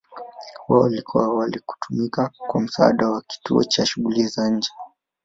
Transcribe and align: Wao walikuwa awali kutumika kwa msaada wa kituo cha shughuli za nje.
Wao 0.67 0.79
walikuwa 0.81 1.25
awali 1.25 1.59
kutumika 1.59 2.31
kwa 2.47 2.61
msaada 2.61 3.09
wa 3.09 3.21
kituo 3.21 3.63
cha 3.63 3.85
shughuli 3.85 4.27
za 4.27 4.49
nje. 4.49 4.69